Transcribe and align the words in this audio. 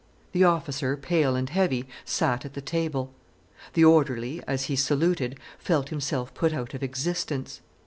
The 0.31 0.43
officer, 0.43 0.97
pale 0.97 1.35
and 1.35 1.47
heavy, 1.47 1.85
sat 2.05 2.43
at 2.43 2.55
the 2.55 2.59
table. 2.61 3.13
The 3.75 3.85
orderly, 3.85 4.41
as 4.47 4.63
he 4.63 4.75
saluted, 4.75 5.39
felt 5.59 5.89
himself 5.89 6.33
put 6.33 6.53
out 6.53 6.73
of 6.73 6.81
existence. 6.81 7.61